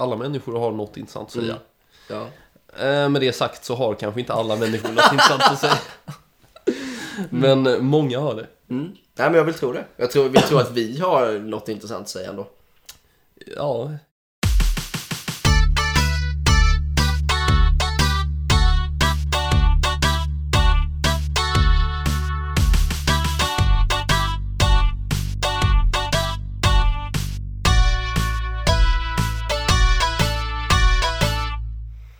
[0.00, 1.56] alla människor har något intressant att säga.
[2.08, 2.26] Ja.
[2.84, 5.78] Eh, med det sagt så har kanske inte alla människor något intressant att säga.
[7.30, 8.46] Men eh, många har det.
[8.70, 8.84] Mm.
[9.14, 9.84] Nej men jag vill tro det.
[9.96, 12.46] Jag tror, vill tro att vi har något intressant att säga ändå.
[13.56, 13.92] Ja.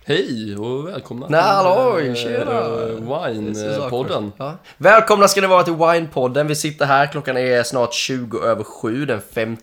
[0.05, 2.63] Hej och välkomna Nej, halloj, eh, tjena.
[2.99, 4.31] Wine-podden.
[4.37, 4.57] Ja.
[4.77, 6.47] Välkomna ska ni vara till Winepodden.
[6.47, 9.57] Vi sitter här, klockan är snart 20 över 7 den 5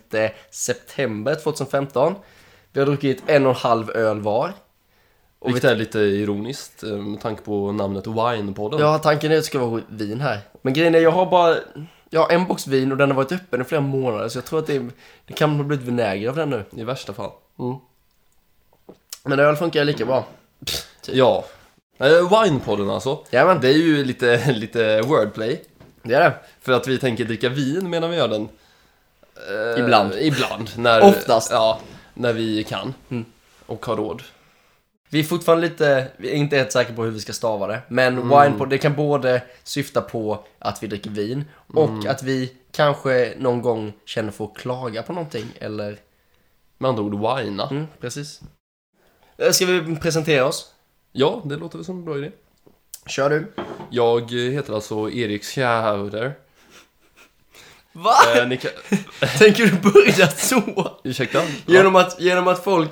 [0.51, 2.15] september 2015.
[2.73, 4.53] Vi har druckit en och en halv öl var.
[5.39, 8.79] Och Vilket är lite ironiskt eh, med tanke på namnet Wine-podden.
[8.79, 10.39] Ja, tanken är att det ska vara vin här.
[10.61, 11.55] Men grejen är, jag har bara...
[12.09, 14.45] Jag har en box vin och den har varit öppen i flera månader så jag
[14.45, 14.79] tror att det,
[15.25, 16.65] det kan ha blivit vinäger av den nu.
[16.75, 17.31] I värsta fall.
[19.23, 20.25] Men öl funkar lika bra.
[21.07, 21.45] Ja.
[21.97, 23.25] Eh, Wine-podden alltså.
[23.31, 25.63] Jajamän, Det är ju lite, lite wordplay.
[26.03, 26.33] det är det.
[26.61, 28.49] För att vi tänker dricka vin medan vi gör den.
[29.49, 30.13] Eh, Ibland.
[30.19, 30.69] Ibland.
[30.77, 31.51] När, Oftast.
[31.51, 31.79] Ja,
[32.13, 32.93] när vi kan.
[33.09, 33.25] Mm.
[33.65, 34.23] Och har råd.
[35.11, 37.81] Vi är fortfarande lite, vi är inte helt säkra på hur vi ska stava det.
[37.87, 38.29] Men Mm.
[38.43, 42.07] winepod, det kan både syfta på att vi dricker vin och Mm.
[42.07, 45.97] att vi kanske någon gång känner för att klaga på någonting eller...
[46.77, 47.67] Med andra ord, wina.
[47.71, 48.41] Mm, precis.
[49.39, 50.65] Eh, Ska vi presentera oss?
[51.11, 52.31] Ja, det låter väl som en bra idé.
[53.07, 53.51] Kör du.
[53.89, 56.33] Jag heter alltså Erik Schauder.
[57.91, 58.15] Va?
[58.35, 58.71] Eh, kan...
[59.39, 60.61] Tänker du börja så?
[61.03, 61.41] Ursäkta?
[61.65, 62.89] Genom att, genom att folk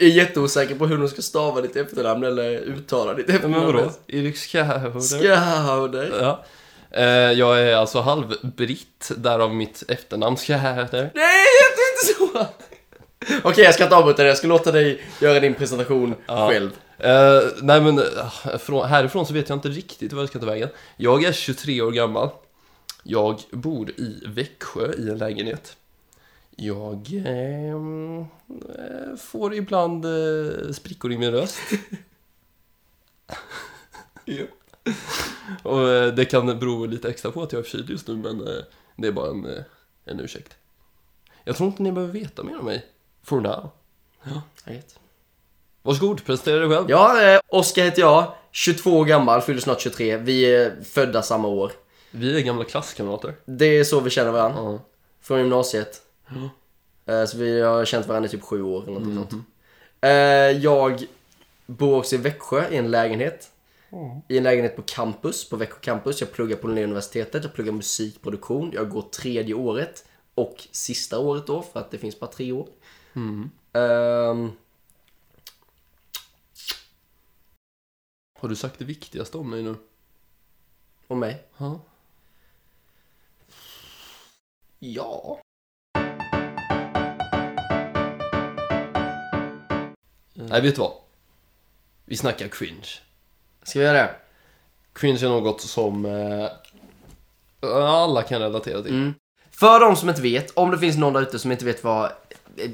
[0.00, 3.64] är jätteosäkra på hur de ska stava ditt efternamn eller uttala ditt efternamn.
[3.64, 3.90] men vadå?
[4.06, 5.00] Erik Schauder?
[5.00, 6.18] Skauder.
[6.20, 6.44] Ja.
[6.90, 11.10] Eh, jag är alltså halvbritt, därav mitt efternamn Schauder.
[11.14, 11.44] Nej,
[11.76, 12.46] det är inte så!
[13.42, 14.28] Okej, jag ska inte avbryta det.
[14.28, 16.48] Jag ska låta dig göra din presentation Ja.
[16.50, 16.70] själv.
[16.98, 20.46] Eh, nej men eh, från, härifrån så vet jag inte riktigt vad jag ska ta
[20.46, 20.68] vägen.
[20.96, 22.30] Jag är 23 år gammal.
[23.02, 25.76] Jag bor i Växjö i en lägenhet.
[26.56, 31.58] Jag ehm, eh, får ibland eh, sprickor i min röst.
[35.62, 38.40] Och eh, det kan bero lite extra på att jag är förkyld just nu men
[38.48, 38.62] eh,
[38.96, 39.46] det är bara en,
[40.04, 40.56] en ursäkt.
[41.44, 42.86] Jag tror inte ni behöver veta mer om mig.
[43.24, 43.70] For now.
[44.64, 44.98] Jag vet.
[45.82, 46.90] Varsågod, presentera dig själv.
[46.90, 48.32] Ja, eh, Oskar heter jag.
[48.52, 50.16] 22 år gammal, fyller snart 23.
[50.16, 51.72] Vi är födda samma år.
[52.10, 53.34] Vi är gamla klasskamrater.
[53.44, 54.60] Det är så vi känner varandra.
[54.62, 54.78] Ja.
[55.20, 56.02] Från gymnasiet.
[57.06, 59.26] Eh, Så vi har känt varandra i typ sju år eller någonting Mhm.
[59.30, 59.44] sånt.
[60.00, 60.10] Eh,
[60.64, 61.06] Jag
[61.66, 63.50] bor också i Växjö i en lägenhet.
[64.28, 66.20] I en lägenhet på campus, på Växjö campus.
[66.20, 68.70] Jag pluggar på Linnéuniversitetet, jag pluggar musikproduktion.
[68.74, 70.04] Jag går tredje året
[70.34, 72.66] och sista året då, för att det finns bara tre år.
[73.14, 74.52] Ehm,
[78.40, 79.76] Har du sagt det viktigaste om dig nu?
[81.06, 81.44] och mig?
[81.56, 81.80] Ja.
[84.78, 85.40] Ja.
[90.34, 90.92] Nej, vet du vad?
[92.04, 92.86] Vi snackar cringe.
[93.62, 94.14] Ska vi göra det?
[94.92, 96.48] Cringe är något som eh,
[97.70, 98.92] alla kan relatera till.
[98.94, 99.14] Mm.
[99.50, 102.04] För de som inte vet, om det finns någon där ute som inte vet vad
[102.56, 102.70] eh,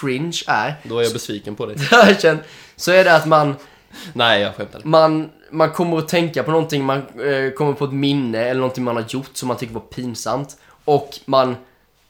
[0.00, 1.76] cringe är, Då är jag besviken på dig.
[2.76, 3.54] så är det att man,
[4.12, 4.80] Nej, jag skämtar.
[4.84, 8.84] man, man kommer att tänka på någonting, man eh, kommer på ett minne eller någonting
[8.84, 10.56] man har gjort som man tycker var pinsamt.
[10.84, 11.56] Och man,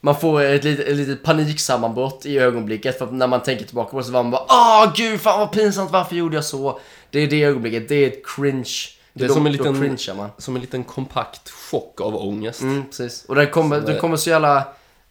[0.00, 3.90] man får ett litet, ett litet paniksammanbrott i ögonblicket för att när man tänker tillbaka
[3.90, 6.80] på det så var man bara Åh gud, fan vad pinsamt, varför gjorde jag så?
[7.10, 8.70] Det är det ögonblicket, det är ett cringe.
[9.12, 10.30] Det är då, som en liten-.
[10.38, 12.60] Som en liten kompakt chock av ångest.
[12.60, 13.24] Mm, precis.
[13.28, 14.64] Och den kommer, det- kommer så jävla...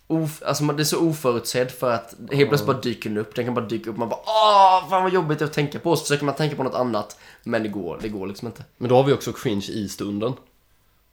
[0.08, 3.36] Of, alltså man- det är så oförutsedd för att helt plötsligt bara dyker den upp.
[3.36, 3.98] Den kan bara dyka upp.
[3.98, 5.96] Man bara åh, fan vad jobbigt att tänka på.
[5.96, 7.18] Så försöker man tänka på något annat.
[7.44, 8.64] Men det går, det går liksom inte.
[8.78, 10.34] Men då har vi också cringe i stunden.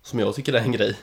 [0.02, 0.94] Som jag tycker är en grej.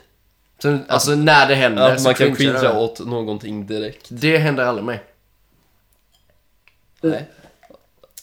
[0.62, 2.78] Så, alltså när det händer Att man kan cringea det.
[2.78, 4.06] åt någonting direkt.
[4.10, 5.02] Det händer aldrig mig.
[7.00, 7.28] Nej.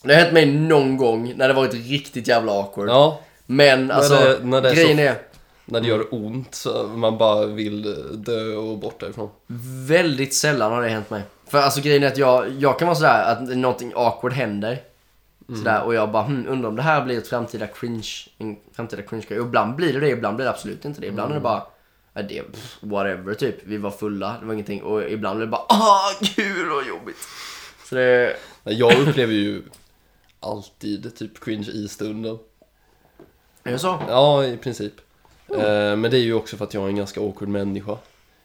[0.03, 2.89] Det har hänt mig någon gång när det varit riktigt jävla awkward.
[2.89, 5.21] Ja, Men alltså, det- när det är grejen så- är...
[5.69, 9.29] när det gör ont så man bara vill dö och bort därifrån.
[9.87, 11.21] Väldigt sällan har det hänt mig.
[11.47, 14.81] För alltså grejen är att jag, jag kan vara sådär att någonting awkward händer.
[15.47, 19.01] Sådär, och jag bara hm, undrar om det här blir ett framtida cringe, en framtida
[19.01, 21.07] cringe Och ibland blir det det, ibland blir det absolut inte det.
[21.07, 21.63] Ibland är det bara,
[22.13, 23.55] ja, det, pff, whatever typ.
[23.63, 24.83] Vi var fulla, det var ingenting.
[24.83, 27.17] Och ibland är det bara, ah gud vad jobbigt.
[27.85, 29.61] Så det, Jag upplever ju
[30.39, 32.37] alltid typ cringe i stunden.
[33.63, 33.99] är det så?
[34.07, 34.93] Ja, i princip.
[35.53, 37.97] Eh, men det är ju också för att jag är en ganska awkward människa.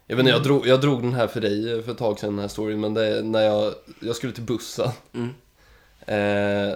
[0.07, 2.29] Jag vet inte, jag drog, jag drog den här för dig för ett tag sedan,
[2.29, 4.89] den här storyn, men det är när jag, jag skulle till bussen.
[5.13, 5.29] Mm.
[6.07, 6.75] Eh,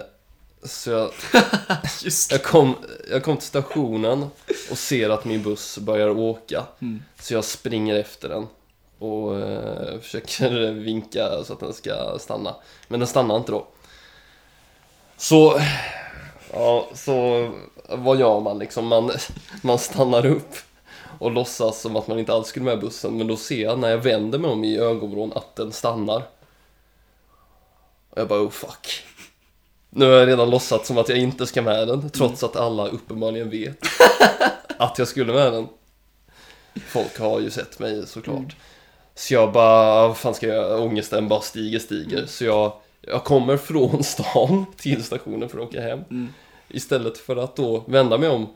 [0.62, 1.10] så jag,
[2.30, 2.74] jag, kom,
[3.10, 4.26] jag kom till stationen
[4.70, 6.64] och ser att min buss börjar åka.
[6.80, 7.02] Mm.
[7.20, 8.46] Så jag springer efter den
[8.98, 12.54] och eh, försöker vinka så att den ska stanna.
[12.88, 13.66] Men den stannar inte då.
[15.16, 15.60] Så,
[16.52, 17.50] ja, så
[17.88, 18.86] vad gör man liksom?
[18.86, 19.10] Man,
[19.62, 20.54] man stannar upp
[21.18, 23.18] och låtsas som att man inte alls skulle med bussen.
[23.18, 26.22] Men då ser jag när jag vänder mig om i ögonvrån att den stannar.
[28.10, 29.04] Och jag bara oh fuck.
[29.90, 32.88] Nu har jag redan låtsats som att jag inte ska med den trots att alla
[32.88, 33.78] uppenbarligen vet
[34.78, 35.68] att jag skulle med den.
[36.86, 38.56] Folk har ju sett mig såklart.
[39.14, 40.80] Så jag bara, vad fan ska jag göra?
[40.80, 42.26] Ångesten bara stiger, stiger.
[42.26, 42.72] Så jag,
[43.10, 46.00] jag kommer från stan till stationen för att åka hem.
[46.10, 46.28] Mm.
[46.68, 48.48] Istället för att då vända mig om,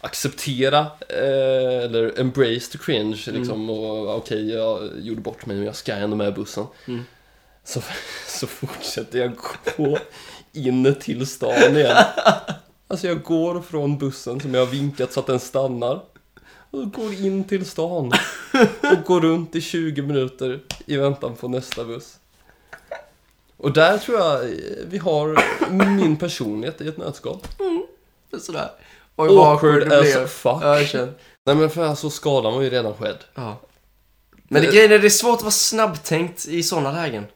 [0.00, 3.70] acceptera eh, eller embrace the cringe liksom.
[3.70, 6.64] Och okej, jag gjorde bort mig men jag ska ändå med bussen.
[6.86, 7.04] Mm.
[7.64, 7.82] Så,
[8.26, 9.32] så fortsätter jag
[9.76, 9.98] gå
[10.52, 11.96] in till stan igen.
[12.88, 16.02] Alltså jag går från bussen som jag har vinkat så att den stannar.
[16.70, 18.12] Och går in till stan.
[18.82, 22.18] Och går runt i 20 minuter i väntan på nästa buss.
[23.58, 24.38] Och där tror jag
[24.86, 25.44] vi har
[25.96, 27.38] min personlighet i ett nötskal.
[28.40, 28.70] Sådär.
[29.16, 30.26] Oj, Awkward as blev.
[30.26, 30.58] fuck.
[30.62, 31.12] Ja, jag känner.
[31.46, 33.16] Nej men för alltså skadan var ju redan skedd.
[33.34, 33.56] Ja.
[34.48, 37.26] Men det, grejen är, det är svårt att vara snabbtänkt i sådana lägen.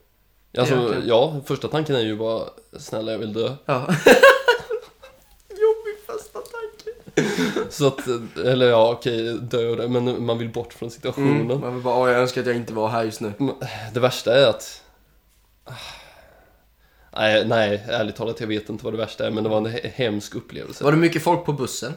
[0.58, 1.06] Alltså, Egentligen.
[1.06, 2.48] ja, första tanken är ju bara
[2.78, 3.54] snälla jag vill dö.
[3.64, 3.74] Ja.
[5.48, 7.70] Jobbig första tanke.
[7.70, 8.06] Så att,
[8.38, 11.40] eller ja okej, dö och det, men man vill bort från situationen.
[11.40, 11.60] Mm.
[11.60, 13.32] Man vill bara, jag önskar att jag inte var här just nu.
[13.94, 14.82] Det värsta är att...
[17.16, 19.66] Nej, nej, ärligt talat, jag vet inte vad det värsta är, men det var en
[19.66, 20.84] he- hemsk upplevelse.
[20.84, 21.92] Var det mycket folk på bussen?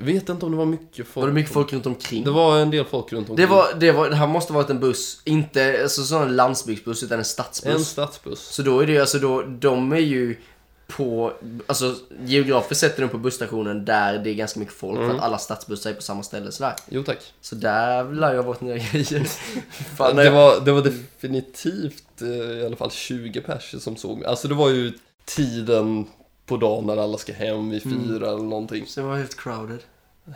[0.00, 1.22] Vet inte om det var mycket folk.
[1.22, 2.24] Var det mycket folk runt omkring?
[2.24, 3.46] Det var en del folk runt omkring.
[3.46, 7.02] Det, var, det, var, det här måste varit en buss, inte alltså, sån en landsbygdsbuss
[7.02, 7.74] utan en stadsbuss.
[7.74, 8.40] en stadsbuss.
[8.40, 10.36] Så då är det ju, alltså då, de är ju
[10.96, 11.32] på,
[11.66, 11.94] alltså
[12.24, 15.10] geografiskt sett är de på busstationen där det är ganska mycket folk Mm.
[15.10, 16.74] för att alla stadsbussar är på samma ställe sådär.
[16.88, 17.18] Jo tack.
[17.40, 19.24] Så där lär jag bort nya grejer.
[19.96, 24.18] Fan, det, jag- var, det var definitivt eh, i alla fall 20 pers som såg
[24.18, 24.26] mig.
[24.28, 24.92] Alltså det var ju
[25.24, 26.06] tiden
[26.46, 28.08] på dagen när alla ska hem vid Mm.
[28.08, 28.86] fyra eller någonting.
[28.86, 29.78] Så det var helt crowded.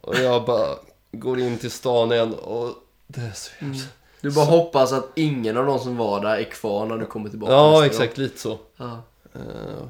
[0.00, 0.66] Och jag bara
[1.12, 2.74] går in till stan igen och
[3.06, 3.78] det är så jävla...
[4.20, 7.30] Du bara hoppas att ingen av de som var där är kvar när du kommer
[7.30, 8.58] tillbaka Ja, exakt lite så.
[8.76, 9.02] Ja.
[9.36, 9.84] Uh,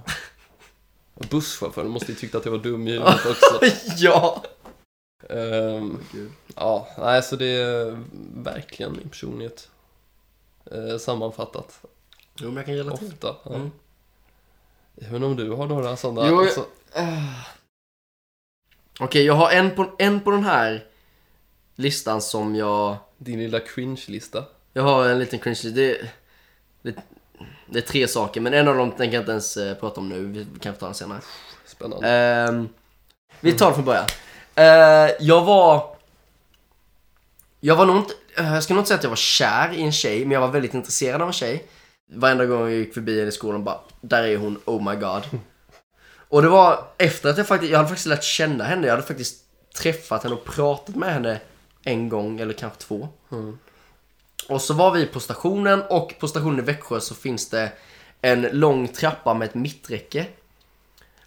[1.31, 3.61] busschauffören måste ju tyckt att jag var dum i huvudet också.
[3.97, 4.45] ja!
[5.31, 6.33] Ehm, Gud.
[6.57, 8.05] ja, nej så det är
[8.35, 9.71] verkligen min personlighet.
[10.71, 11.81] Eh, sammanfattat.
[12.37, 13.09] Jo, men jag kan relatera.
[13.09, 13.37] Ofta.
[13.45, 13.55] Ja.
[13.55, 13.71] Mm.
[14.95, 16.29] Jag vet inte om du har några sådana.
[16.29, 16.67] Jo, jag- alltså,
[19.01, 20.87] Okej, jag har en på, en på den här
[21.75, 22.97] listan som jag...
[23.19, 24.45] din lilla cringe-lista.
[24.73, 26.11] Jag har en liten cringe det,
[26.83, 26.95] det,
[27.67, 30.09] det är tre saker, men en av dem tänker jag inte ens eh, prata om
[30.09, 30.27] nu.
[30.27, 31.21] Vi kan få ta den senare.
[31.67, 32.09] Spännande.
[32.09, 32.69] Ehm,
[33.41, 34.07] vi tar det från början.
[34.55, 35.97] Eh, jag var...
[37.61, 38.15] Jag var nog inte...
[38.37, 40.49] Jag ska nog inte säga att jag var kär i en tjej, men jag var
[40.49, 41.65] väldigt intresserad av en tjej.
[42.13, 45.23] Varenda gång jag gick förbi henne i skolan bara, där är hon, oh my god.
[46.29, 49.07] Och det var efter att jag faktiskt, jag hade faktiskt lärt känna henne, jag hade
[49.07, 49.45] faktiskt
[49.77, 51.41] träffat henne och pratat med henne
[51.85, 53.09] en gång eller kanske två.
[53.33, 53.59] Mm.
[54.49, 57.73] Och så var vi på stationen och på stationen i Växjö så finns det
[58.23, 60.27] en lång trappa med ett mitträcke.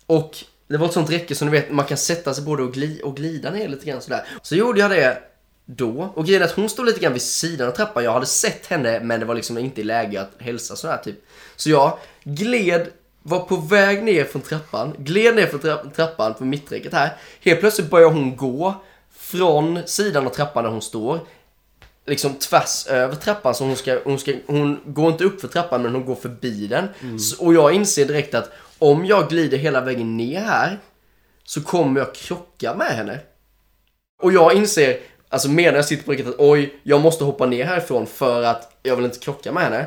[0.05, 0.35] Och
[0.67, 3.01] det var ett sånt räcke som du vet, man kan sätta sig både och, gli,
[3.03, 4.25] och glida ner lite grann sådär.
[4.41, 5.21] Så gjorde jag det
[5.65, 6.11] då.
[6.15, 8.03] Och grejen är att hon stod lite grann vid sidan av trappan.
[8.03, 11.15] Jag hade sett henne men det var liksom inte i läge att hälsa sådär typ.
[11.55, 12.87] Så jag gled,
[13.23, 17.17] var på väg ner från trappan, gled ner från tra- trappan på mitträcket här.
[17.41, 18.75] Helt plötsligt börjar hon gå
[19.11, 21.19] från sidan av trappan där hon står
[22.07, 25.81] liksom tvärs över trappan så hon ska, hon ska, hon går inte upp för trappan
[25.81, 26.87] men hon går förbi den.
[27.19, 30.79] Så, och jag inser direkt att om jag glider hela vägen ner här
[31.43, 33.19] så kommer jag krocka med henne.
[34.21, 34.99] Och jag inser,
[35.29, 38.77] alltså medan jag sitter på räcket att oj, jag måste hoppa ner härifrån för att
[38.83, 39.85] jag vill inte krocka med henne.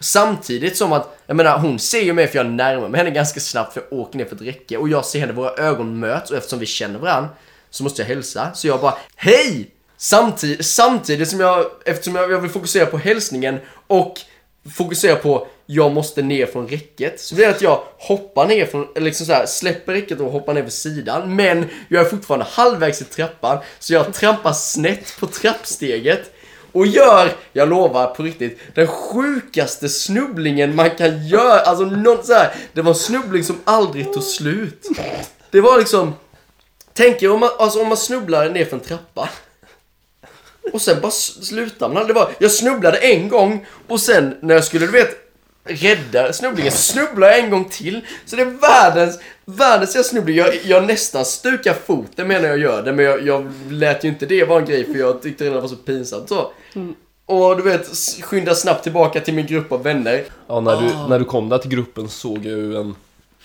[0.00, 3.40] Samtidigt som att, jag menar hon ser ju mig för jag närmar mig henne ganska
[3.40, 6.30] snabbt för jag åker ner för ett räcke och jag ser henne, våra ögon möts
[6.30, 7.28] och eftersom vi känner varandra
[7.70, 8.54] så måste jag hälsa.
[8.54, 9.73] Så jag bara, hej!
[9.96, 14.20] Samtidigt, samtidigt som jag, eftersom jag, jag vill fokusera på hälsningen och
[14.76, 17.20] fokusera på jag måste ner från räcket.
[17.20, 20.32] Så blir det att jag hoppar ner från, eller liksom så här, släpper räcket och
[20.32, 21.36] hoppar ner vid sidan.
[21.36, 23.58] Men jag är fortfarande halvvägs i trappan.
[23.78, 26.30] Så jag trampar snett på trappsteget.
[26.72, 31.60] Och gör, jag lovar på riktigt, den sjukaste snubblingen man kan göra.
[31.60, 34.88] Alltså någon så här, det var en snubbling som aldrig tog slut.
[35.50, 36.14] Det var liksom,
[36.92, 39.28] tänk er om man, alltså om man snubblar ner för en trappa.
[40.72, 42.06] Och sen bara slutade man.
[42.06, 45.20] Det var, jag snubblade en gång och sen när jag skulle, du vet,
[45.64, 48.00] rädda snubblingen snubblade jag en gång till.
[48.26, 50.36] Så det är världens, världens jävla snubbling.
[50.36, 52.92] Jag, jag nästan stukar foten medan jag gör det.
[52.92, 55.60] Men jag, jag lät ju inte det vara en grej för jag tyckte redan det
[55.60, 56.52] var så pinsamt så.
[57.26, 57.86] Och du vet,
[58.22, 60.24] skynda snabbt tillbaka till min grupp av vänner.
[60.46, 61.06] Ja, när du, Ah.
[61.08, 62.94] när du kom där till gruppen såg jag ju en,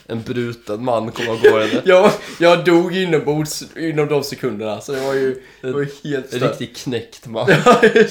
[0.10, 1.82] en bruten man komma gående.
[1.86, 4.82] Jag, jag dog inombords inom de sekunderna.
[4.82, 6.60] Så det var ju, det var ju helt En stört.
[6.62, 7.50] riktigt knäckt man.
[7.66, 8.10] Ja, Jag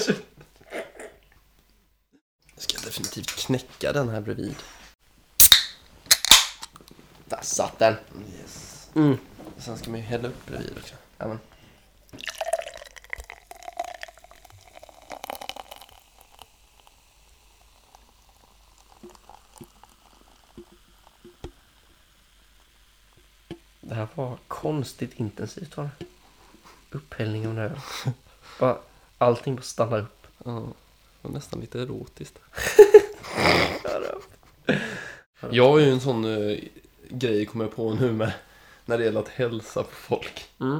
[2.57, 4.55] ska definitivt knäcka den här bredvid.
[7.25, 7.93] Där satt den.
[8.41, 8.87] Yes.
[8.95, 9.17] Mm.
[9.57, 10.95] Sen ska man ju hälla upp bredvid också.
[11.19, 11.39] Jajamän.
[24.19, 26.05] Var konstigt intensivt var det.
[26.97, 27.79] Upphällning av en öl.
[28.59, 28.77] Bara,
[29.17, 30.27] allting bara stannar upp.
[30.45, 30.59] Ja,
[31.21, 32.39] det var nästan lite erotiskt.
[35.51, 36.57] Jag har ju en sån eh,
[37.09, 38.33] grej kommer jag på nu med
[38.85, 40.49] när det gäller att hälsa på folk.
[40.59, 40.79] Mm.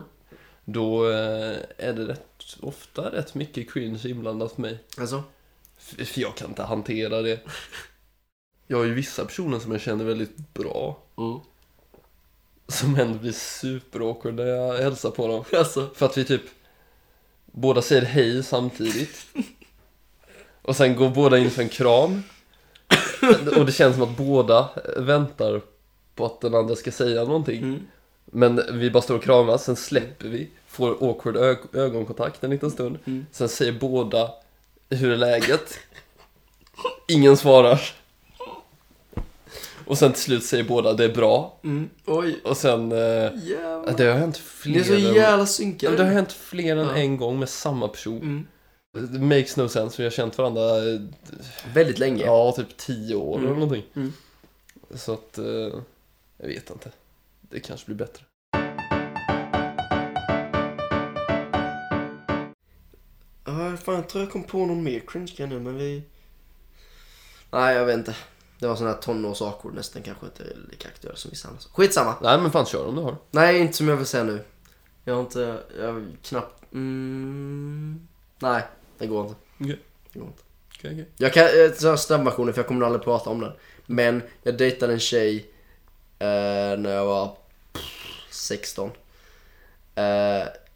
[0.66, 4.84] Då eh, är det rätt ofta rätt mycket cringe inblandat för mig.
[4.98, 5.24] Alltså?
[5.78, 7.40] F- För jag kan inte hantera det.
[8.68, 11.04] Jag har ju vissa personer som jag känner väldigt bra.
[11.18, 11.40] Mm.
[12.70, 15.44] Som ändå blir super awkward när jag hälsar på dem.
[15.60, 15.90] Alltså?
[15.96, 16.42] För att vi typ
[17.46, 19.26] båda säger hej samtidigt.
[20.62, 22.24] Och sen går båda in för en kram.
[23.58, 25.62] Och det känns som att båda väntar
[26.16, 27.58] på att den andra ska säga någonting.
[27.58, 27.88] Mm.
[28.26, 30.50] Men vi bara står och kramas, sen släpper vi.
[30.68, 31.38] Får awkward
[31.74, 33.00] ögonkontakt en liten stund.
[33.06, 33.26] Mm.
[33.32, 34.32] Sen säger båda
[34.90, 35.80] hur är läget?
[37.08, 37.82] Ingen svarar.
[39.90, 41.60] Och sen till slut säger båda det är bra.
[41.64, 41.90] Mm.
[42.06, 42.40] Oj.
[42.44, 42.92] Och sen...
[42.92, 43.94] Eh, Jävlar.
[43.98, 45.98] det har hänt fler Ni är så jävla synkade.
[45.98, 46.96] det har hänt fler än Ja.
[46.96, 48.18] en gång med samma person.
[48.22, 48.48] Mm.
[49.12, 51.00] Det makes no sense, vi har känt varandra eh,
[51.74, 52.26] Väldigt länge.
[52.26, 53.48] ja, typ tio år Mm.
[53.48, 53.84] eller någonting.
[53.96, 54.14] Mm.
[54.96, 55.46] Så att, eh,
[56.38, 56.92] jag vet inte.
[57.42, 58.24] Det kanske blir bättre.
[63.46, 66.04] Ja, fan jag tror jag kom på någon mer cringe nu men vi...
[67.52, 68.16] Nej jag vet inte.
[68.60, 71.62] Det var sån här tonårsawkward nästan kanske inte är lika aktuell som vissa andra.
[71.74, 72.16] Skitsamma.
[72.22, 73.16] Nej men fan kör om du har.
[73.32, 74.44] Nej inte som jag vill säga nu.
[75.04, 76.74] Jag har inte, jag har knappt...
[76.74, 78.08] Mm,
[78.40, 78.64] nej,
[78.98, 79.36] det går inte.
[79.60, 79.80] Okej.
[80.14, 80.44] Det går inte.
[80.78, 81.10] Okej, okej.
[81.18, 83.52] Jag kan, jag tar snabbversionen för jag kommer aldrig prata om den.
[83.86, 85.38] Men jag dejtade en tjej
[86.20, 87.38] eh, när jag var
[87.74, 88.92] pff, 16.
[89.96, 90.04] Eh,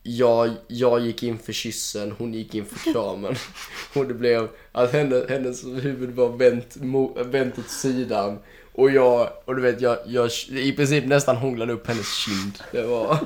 [0.04, 3.36] jag, jag gick in för kyssen, hon gick in för kramen.
[3.96, 8.40] Och det blev att henne, hennes huvud var vänt, mo, vänt åt sidan.
[8.76, 12.60] Och jag, och du vet, jag, jag i princip nästan hånglade upp hennes kind.
[12.72, 13.18] Det var,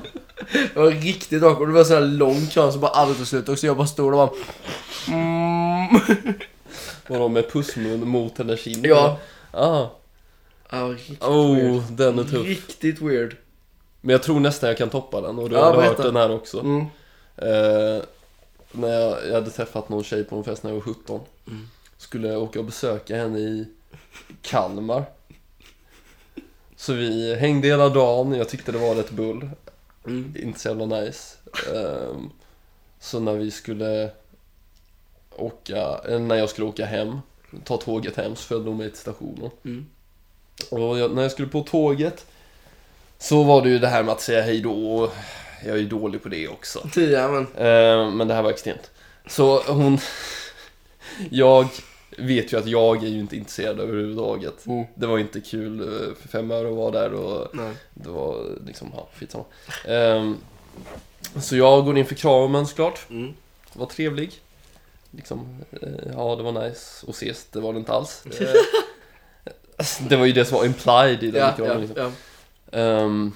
[0.52, 1.68] det var riktigt awkward.
[1.68, 3.48] Det var en sån här lång kram som bara aldrig tog slut.
[3.48, 4.30] Och så jag bara stod och bara...
[5.16, 6.00] Mm.
[7.08, 8.86] Vadå med pussmun mot hennes kind?
[8.86, 9.18] Ja.
[9.50, 9.86] Ah.
[10.70, 11.82] Ja, riktigt Oh, weird.
[11.90, 12.46] den är tuff.
[12.46, 13.36] Riktigt weird.
[14.00, 16.30] Men jag tror nästan jag kan toppa den och du Ja, har hört den här
[16.30, 16.60] också.
[16.60, 16.80] Mm.
[17.36, 18.02] Eh,
[18.72, 21.20] när jag, jag hade träffat någon tjej på en fest när jag var 17.
[21.46, 21.68] Mm.
[21.96, 23.68] Skulle jag åka och besöka henne i
[24.42, 25.04] Kalmar.
[26.76, 29.50] Så vi hängde hela dagen, jag tyckte det var rätt bull.
[30.06, 30.34] Mm.
[30.38, 31.36] Inte så jävla nice.
[31.74, 32.30] Ehm,
[33.00, 34.10] så när vi skulle
[35.36, 37.18] åka, eller när jag skulle åka hem,
[37.64, 39.50] ta tåget hem så följde hon mig till stationen.
[39.64, 39.86] Mm.
[40.70, 42.26] Och jag, när jag skulle på tåget
[43.18, 44.72] så var det ju det här med att säga hej då.
[44.96, 45.14] och
[45.64, 46.88] Jag är ju dålig på det också.
[46.96, 47.42] Ja, men.
[47.56, 48.90] Eh, men det här var extremt.
[49.26, 49.98] Så hon...
[51.30, 51.68] jag
[52.18, 54.66] vet ju att jag är ju inte intresserad överhuvudtaget.
[54.66, 54.84] Mm.
[54.94, 57.72] Det var inte kul eh, för fem öre att vara där och Nej.
[57.94, 59.44] det var liksom, ja, skitsamma.
[59.88, 60.36] Um,
[61.40, 63.00] så jag går in för kramen såklart.
[63.10, 63.34] Mm.
[63.72, 64.32] Var trevlig.
[65.10, 68.24] Liksom, eh, ja det var nice att ses, det var det inte alls.
[69.80, 71.72] Eh, det var ju det som var implied i den Ja, kramen.
[71.74, 72.02] ja, Liksom.
[72.02, 72.10] ja.
[72.72, 73.32] Ehm,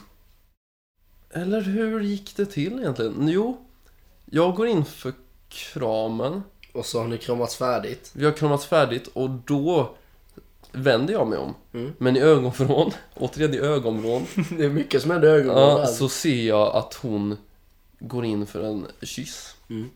[1.30, 3.28] eller hur gick det till egentligen?
[3.28, 3.58] Jo,
[4.24, 5.12] jag går in för
[5.48, 6.42] kramen.
[6.72, 8.10] Och så har ni kramats färdigt.
[8.14, 9.94] Vi har kramats färdigt och då
[10.72, 11.54] vänder jag mig om.
[11.72, 11.92] Mm.
[11.98, 14.26] Men i ögonvrån, återigen i ögonvrån,
[14.58, 15.58] Det är mycket som händer i ögonen.
[15.58, 17.36] ja, så ser jag att hon
[17.98, 19.54] går in för en kyss.
[19.70, 19.90] Mm.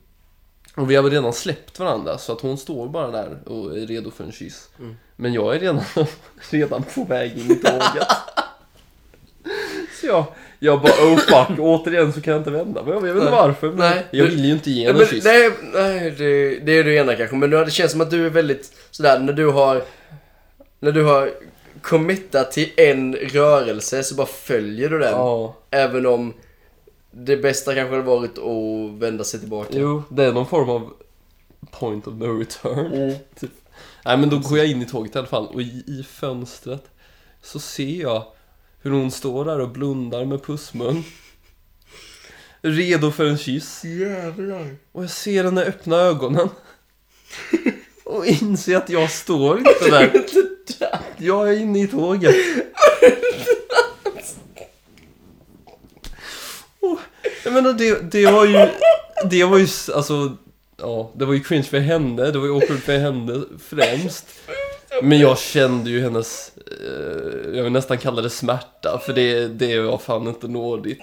[0.77, 3.87] Och vi har väl redan släppt varandra så att hon står bara där och är
[3.87, 4.69] redo för en kyss.
[4.79, 4.97] Mm.
[5.17, 5.81] Men jag är redan,
[6.51, 8.09] redan på väg in i tåget.
[10.07, 10.25] Så jag,
[10.59, 12.95] jag bara oh fuck, återigen så kan jag inte vända mig.
[12.95, 14.07] Jag vet inte varför men Nej.
[14.11, 15.25] jag vill ju inte ge henne en kyss.
[15.25, 17.37] nej, nej det, det är det ena kanske.
[17.37, 19.83] Men det känns som att du är väldigt sådär när du har
[20.81, 21.31] när du har
[21.83, 25.13] committat till en rörelse så bara följer du den.
[25.13, 26.35] Ja, Även om
[27.11, 29.71] det bästa kanske hade varit att vända sig tillbaka.
[29.73, 30.93] Jo, det är någon form av
[31.71, 32.87] point of no return.
[32.93, 33.15] Mm.
[33.41, 33.51] Typ.
[34.05, 36.83] Nej men då går jag in i tåget i alla fall och i, i fönstret
[37.43, 38.25] så ser jag
[38.87, 41.05] hur hon står där och blundar med pussmun.
[42.61, 43.85] Redo för en kyss.
[43.85, 44.77] Jävlar.
[44.93, 46.49] Och jag ser henne öppna ögonen.
[48.05, 50.27] Och inser att jag står inte där.
[51.17, 52.35] Jag är inne i tåget.
[56.81, 56.99] Och,
[57.45, 58.69] jag menar det, det var ju,
[59.31, 60.37] det var ju alltså,
[60.77, 64.27] ja, det var ju cringe för henne, det var ju awkward för henne främst.
[65.03, 69.81] Men jag kände ju hennes, eh, jag vill nästan kalla det smärta, för det, det
[69.81, 71.03] var fan inte nådigt.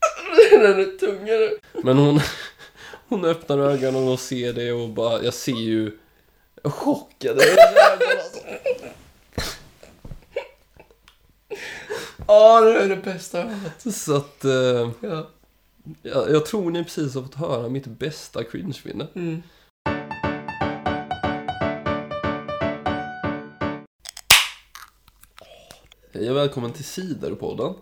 [0.50, 1.58] Den är tung är du.
[1.82, 2.20] Men hon,
[3.08, 5.98] hon öppnar ögonen och ser det och bara, jag ser ju
[6.62, 8.40] alltså.
[12.26, 13.94] Ja, det är det bästa jag hört.
[13.94, 15.28] Så att, eh, Ja.
[16.02, 19.06] jag, jag tror ni precis har fått höra mitt bästa cringe-minne.
[19.14, 19.42] Mm.
[26.20, 27.74] Hej och välkommen till Ciderpodden.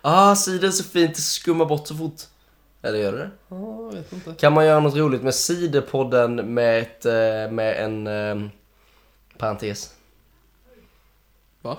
[0.00, 2.20] Ah, sidan är så fint, det skummar bort så fort.
[2.82, 3.30] Eller gör det det?
[3.48, 4.34] Ja, jag vet inte.
[4.34, 8.50] Kan man göra något roligt med Ciderpodden med, ett, eh, med en eh,
[9.38, 9.94] parentes?
[11.62, 11.78] Va?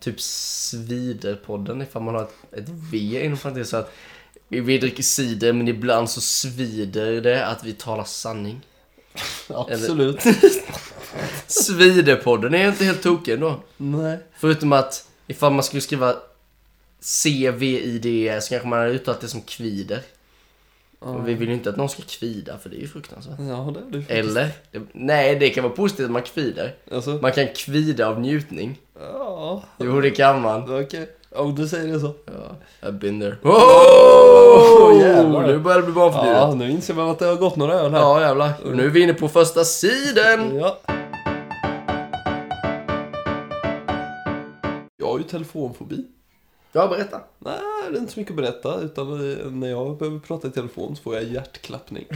[0.00, 3.68] Typ Sviderpodden ifall man har ett, ett V inom parentes.
[3.68, 3.92] Så att
[4.48, 8.60] vi dricker cider men ibland så svider det att vi talar sanning.
[9.48, 10.24] Absolut.
[11.46, 13.54] Sviderpodden är inte helt tokig ändå.
[13.76, 14.18] Nej.
[14.38, 16.14] Förutom att ifall man skulle skriva
[17.00, 20.00] C-V-I-D-E så kanske man hade uttalat det som kvider.
[21.00, 23.34] Och vi vill ju inte att någon ska kvida för det är ju fruktansvärt.
[23.48, 24.14] Ja, det är det.
[24.18, 24.50] Eller?
[24.72, 26.74] Det, nej, det kan vara positivt att man kvider.
[26.92, 28.78] Alltså, Man kan kvida av njutning.
[29.00, 29.62] ja.
[29.78, 30.82] Jo, det kan man.
[30.84, 31.08] Okej.
[31.30, 32.14] Om du säger det så.
[32.26, 32.56] Ja,
[32.88, 33.36] I've been there.
[33.42, 35.46] Oh, jävlar.
[35.46, 36.38] Nu börjar det bli barnförbjudet.
[36.38, 37.98] Ja, nu inser man att det har gått några öl här.
[38.00, 38.52] ja jävlar.
[38.64, 40.56] Och nu är vi inne på första sidan.
[40.58, 40.78] Ja.
[45.28, 46.06] Telefonfobi.
[46.72, 47.20] Ja, berätta.
[47.38, 47.60] Nej,
[47.90, 48.80] det är inte så mycket att berätta.
[48.80, 52.06] Utan när jag behöver prata i telefon så får jag hjärtklappning.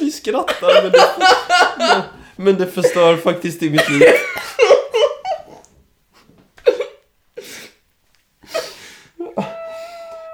[0.00, 2.04] Vi skrattar men det,
[2.36, 4.02] men det förstör faktiskt i mitt liv.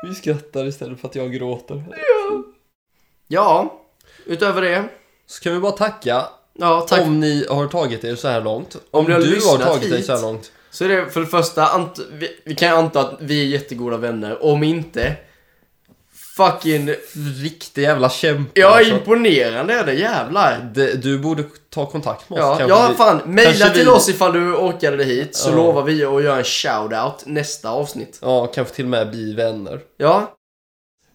[0.02, 1.84] Vi skrattar istället för att jag gråter.
[3.28, 3.80] Ja,
[4.26, 4.88] utöver det.
[5.26, 7.00] Så kan vi bara tacka Ja, tack.
[7.00, 8.76] om ni har tagit er så här långt.
[8.90, 10.52] Om har du har tagit dig så här långt.
[10.70, 13.96] Så är det för det första, ant- vi, vi kan anta att vi är jättegoda
[13.96, 14.44] vänner.
[14.44, 15.16] Om inte,
[16.36, 16.90] fucking...
[17.42, 18.60] Riktig jävla kämpe.
[18.60, 18.92] Ja, alltså.
[18.94, 20.70] imponerande är det, jävlar.
[20.74, 22.42] Det, du borde ta kontakt med oss.
[22.44, 23.20] Ja, kanske ja vi- fan.
[23.24, 25.56] Mejla till vi- oss ifall du orkade det hit, så Ja.
[25.56, 28.18] lovar vi att göra en shout-out nästa avsnitt.
[28.22, 29.80] Ja, kanske till och med bli vänner.
[29.96, 30.32] Ja,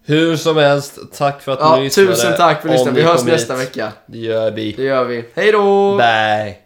[0.04, 2.08] Hur som helst, tack för att ja ni lyssnade.
[2.08, 2.96] tusen tack för att ni lyssnade.
[3.00, 3.92] Vi hörs nästa vecka.
[4.06, 4.72] Det gör vi.
[4.72, 5.24] Det gör vi.
[5.34, 5.96] Hej då!
[5.96, 6.56] Bye.